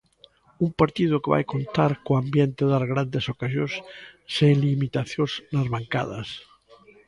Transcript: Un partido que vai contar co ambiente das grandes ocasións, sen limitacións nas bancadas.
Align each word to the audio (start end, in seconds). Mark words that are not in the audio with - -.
Un 0.65 0.69
partido 0.81 1.21
que 1.23 1.33
vai 1.33 1.43
contar 1.53 1.91
co 2.03 2.11
ambiente 2.21 2.63
das 2.71 2.83
grandes 2.91 3.25
ocasións, 3.33 3.73
sen 4.35 4.53
limitacións 4.65 5.31
nas 5.53 5.67
bancadas. 5.73 6.27